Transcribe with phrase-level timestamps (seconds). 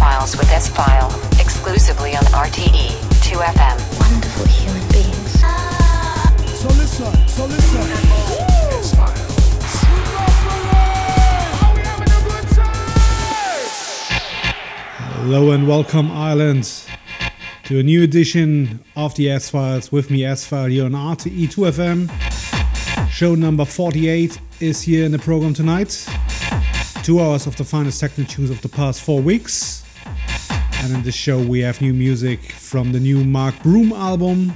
[0.00, 2.88] S-Files with S-File, exclusively on RTE
[3.20, 4.00] 2FM.
[4.00, 5.40] Wonderful human beings.
[6.58, 7.82] So listen, so listen.
[15.18, 16.72] Hello and welcome, Ireland,
[17.64, 22.10] to a new edition of the S Files with me, S File, here on RTE2FM.
[23.10, 26.08] Show number 48 is here in the program tonight.
[27.02, 29.79] Two hours of the finest techno tunes of the past four weeks.
[30.82, 34.52] And in the show, we have new music from the new Mark Broom album.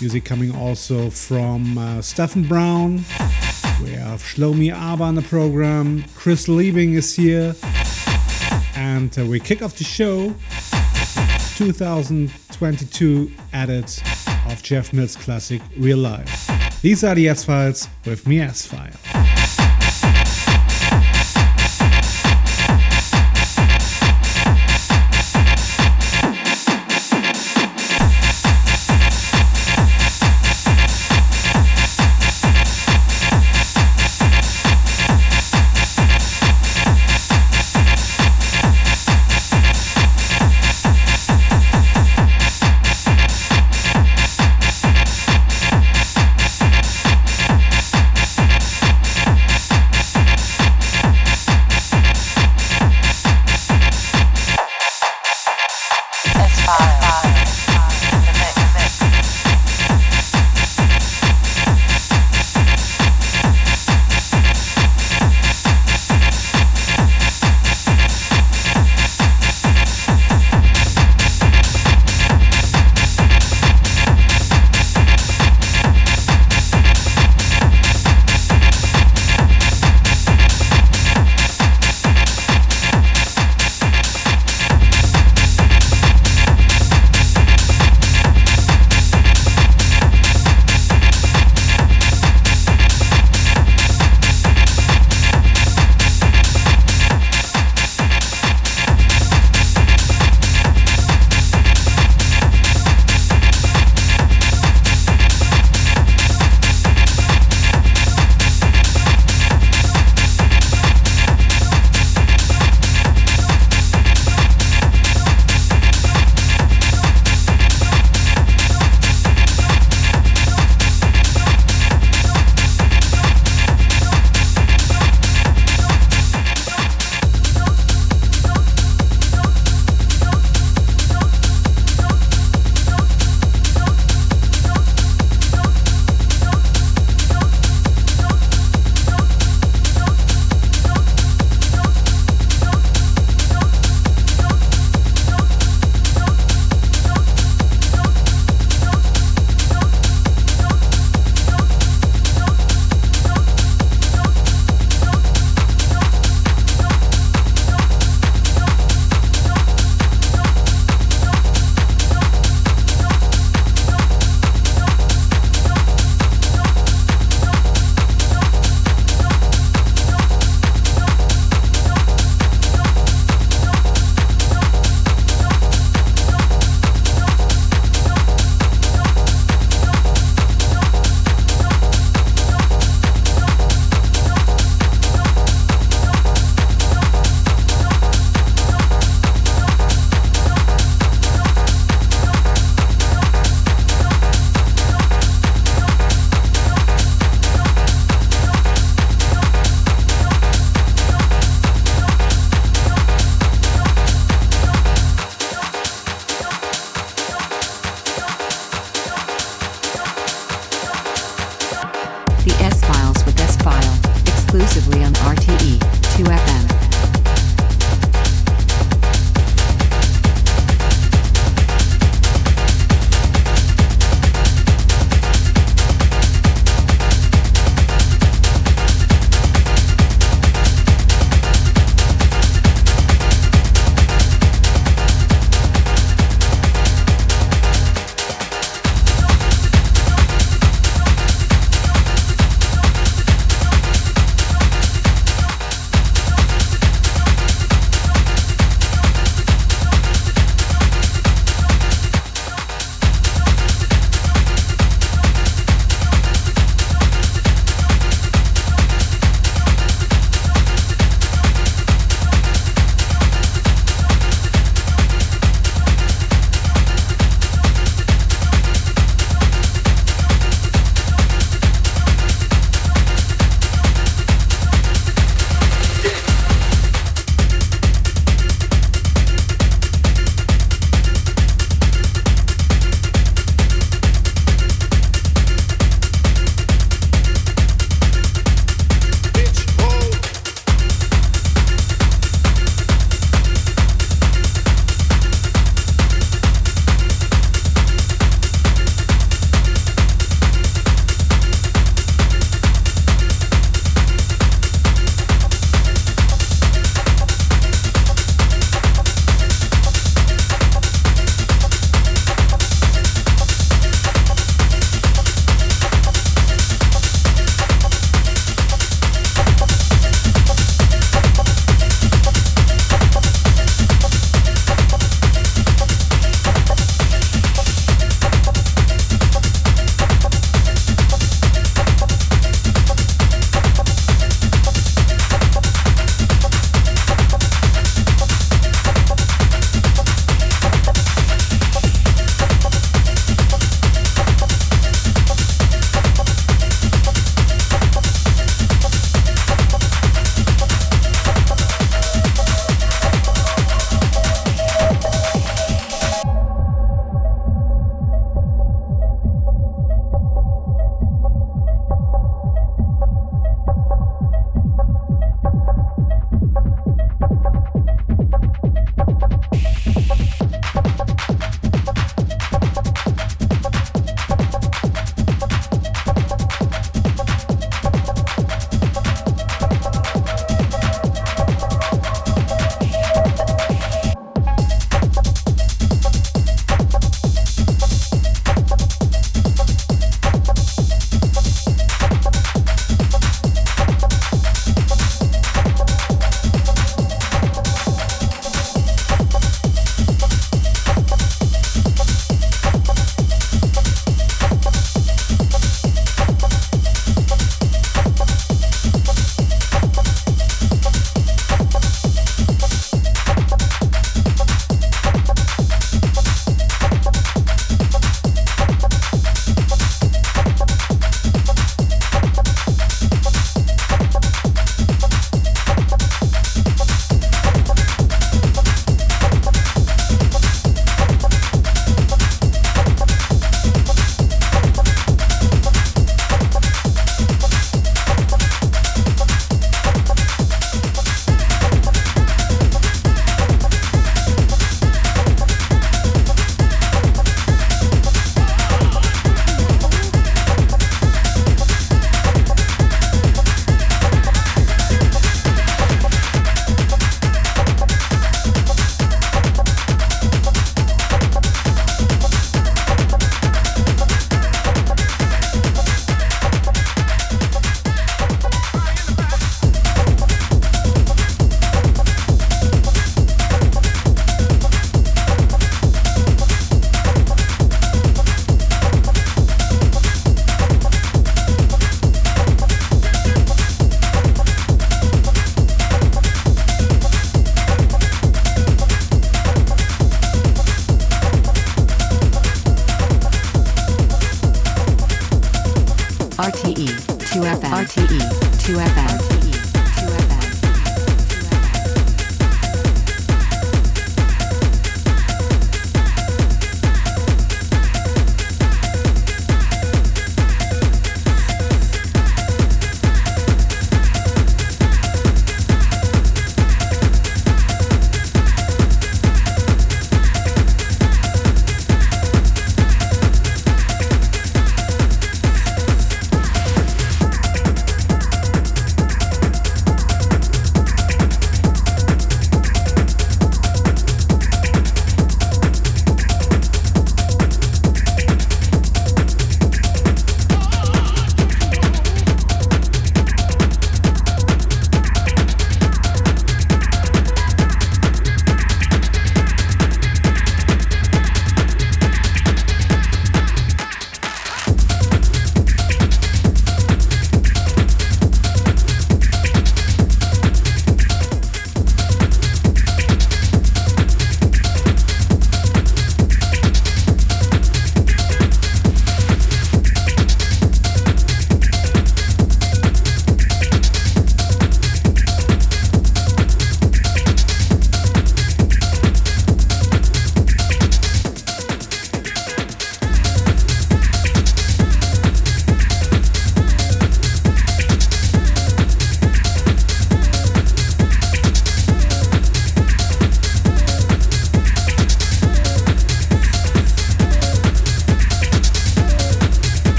[0.00, 2.96] Music coming also from uh, Stephen Brown.
[3.82, 6.04] We have Shlomi Aber on the program.
[6.14, 7.54] Chris Liebing is here.
[8.76, 10.34] And uh, we kick off the show
[11.56, 14.02] 2022 edit
[14.46, 16.48] of Jeff Mills' classic Real Life.
[16.82, 19.07] These are the S Files with me, S File.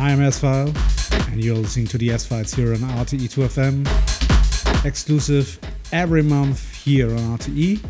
[0.00, 0.72] S-File,
[1.30, 3.86] and you're listening to the S-Files here on RTE2FM.
[4.84, 5.60] Exclusive
[5.92, 7.82] every month here on RTE.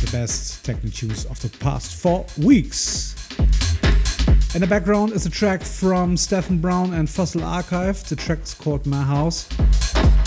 [0.00, 3.14] The best techno tunes of the past four weeks.
[4.54, 8.02] In the background is a track from Stephen Brown and Fossil Archive.
[8.08, 9.48] The track is called My House.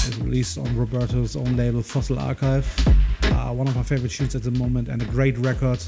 [0.07, 2.71] It's released on Roberto's own label, Fossil Archive.
[3.23, 5.83] Uh, one of my favorite tunes at the moment and a great record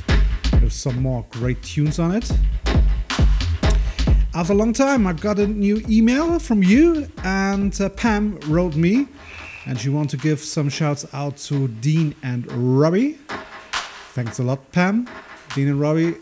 [0.61, 2.31] with some more great tunes on it.
[4.37, 8.75] After a long time, I got a new email from you, and uh, Pam wrote
[8.75, 9.07] me,
[9.65, 13.17] and she wants to give some shouts out to Dean and Robbie.
[14.13, 15.09] Thanks a lot, Pam.
[15.55, 16.17] Dean and Robbie,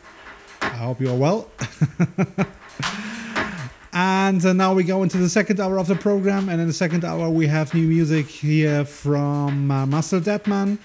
[0.62, 1.50] I hope you're well.
[3.92, 6.74] and uh, now we go into the second hour of the program, and in the
[6.74, 10.78] second hour, we have new music here from uh, Marcel Dettmann.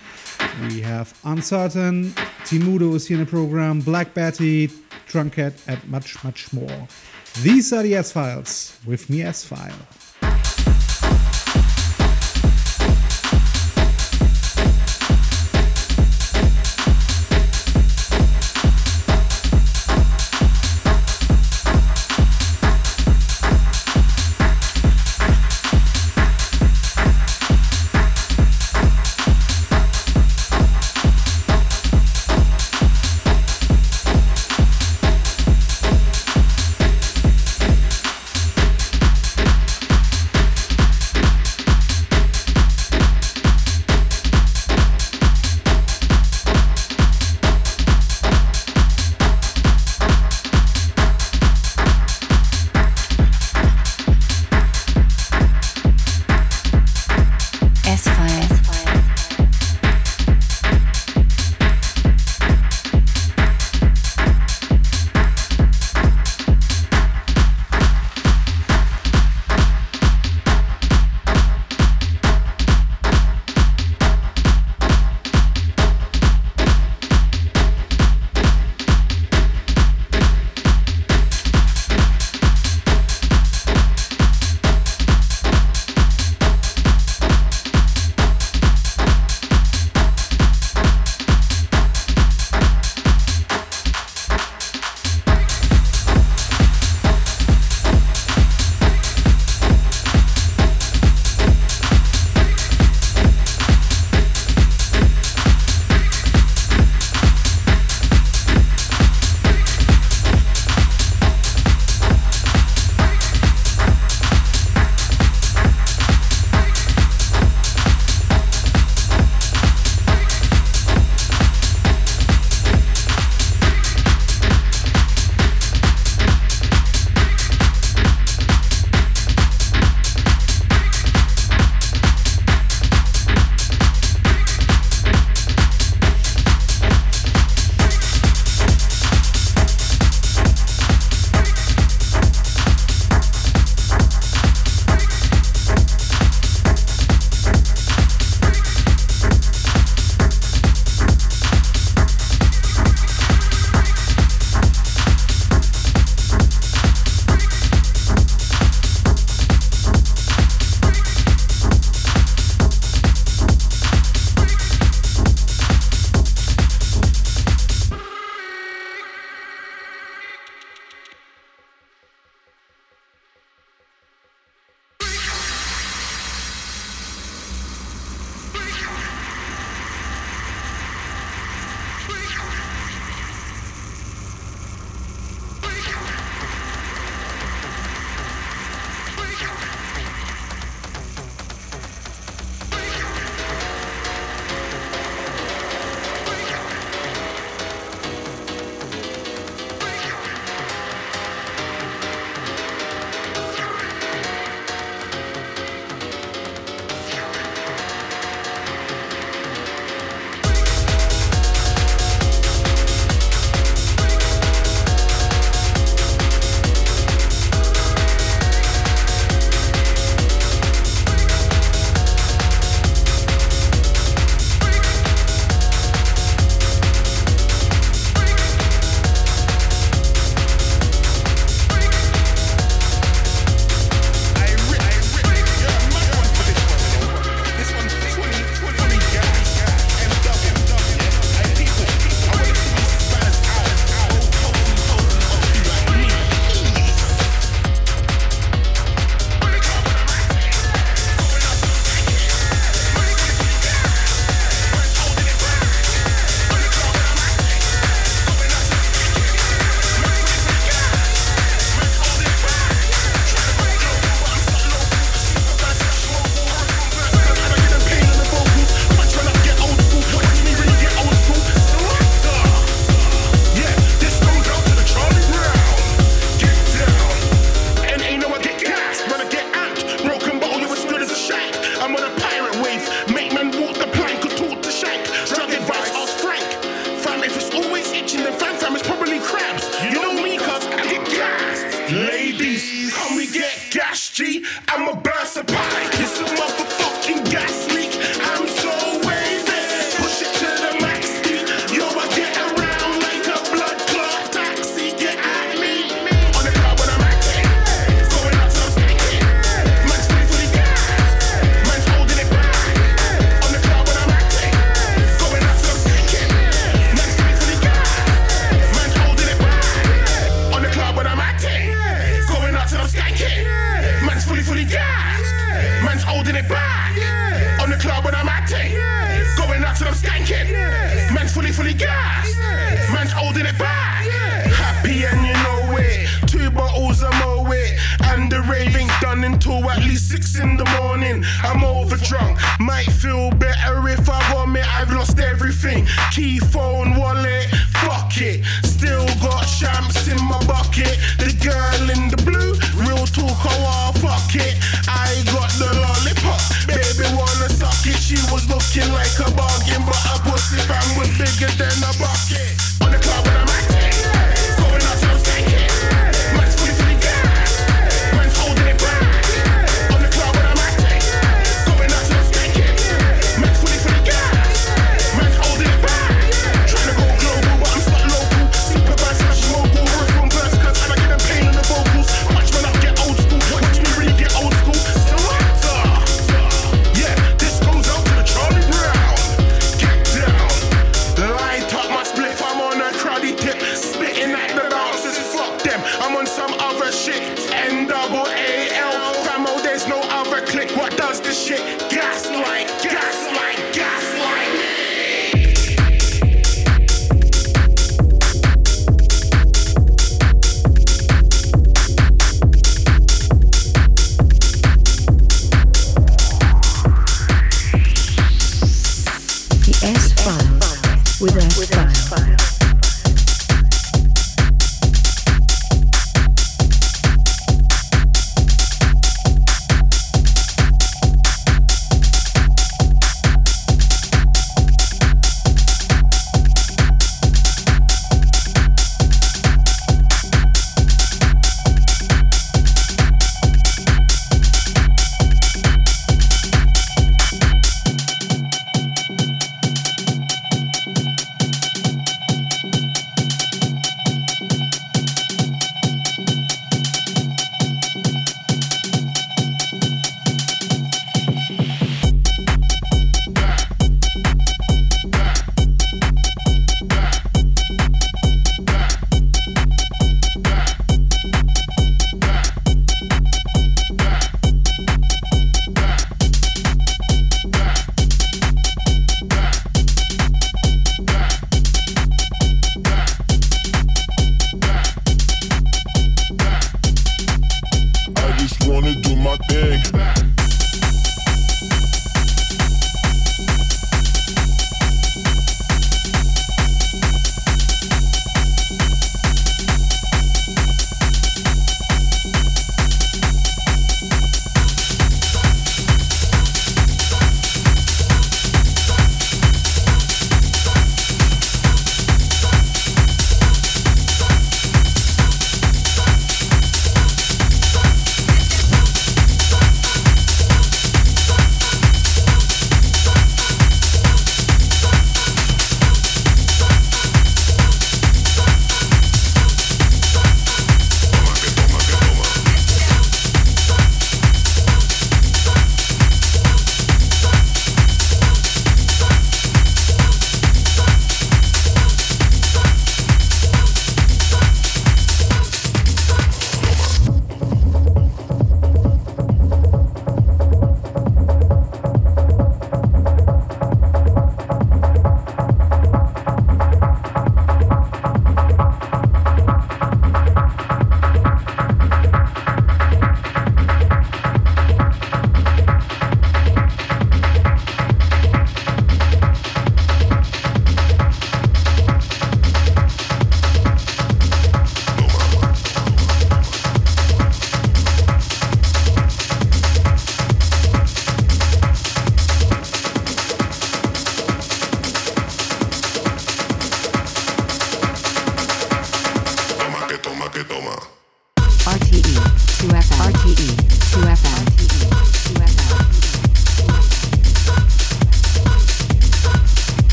[0.62, 2.10] We have Uncertain,
[2.42, 4.66] Temudo is here in the program, Black Betty,
[5.06, 6.88] Drunkhead, and much, much more.
[7.38, 9.44] These are the S Files with me, S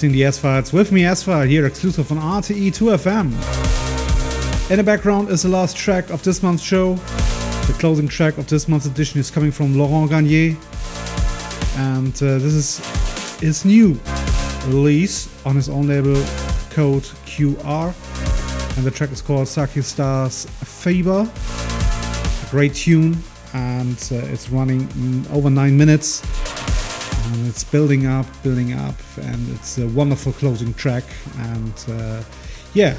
[0.00, 4.70] listening to S-Files with me, S-File, here exclusive on RTE 2FM.
[4.70, 6.94] In the background is the last track of this month's show.
[6.94, 10.56] The closing track of this month's edition is coming from Laurent Garnier.
[11.76, 14.00] And uh, this is his new
[14.68, 16.14] release on his own label,
[16.70, 17.92] Code QR.
[18.78, 21.30] And the track is called Saki Stars Faber.
[21.30, 23.18] A great tune,
[23.52, 26.22] and uh, it's running mm, over nine minutes
[27.32, 31.04] and it's building up, building up, and it's a wonderful closing track.
[31.38, 32.22] And uh,
[32.74, 32.96] yeah,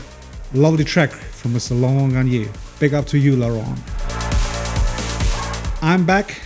[0.53, 1.79] lovely track from Mr.
[1.79, 2.49] Laurent Garnier.
[2.79, 3.77] Big up to you, Laurent.
[5.81, 6.41] I'm back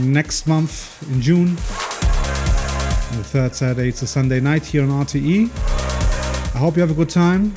[0.00, 1.48] next month in June.
[1.50, 5.50] On the third Saturday, it's a Sunday night here on RTE.
[6.54, 7.54] I hope you have a good time,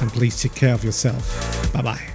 [0.00, 1.72] and please take care of yourself.
[1.72, 2.13] Bye bye.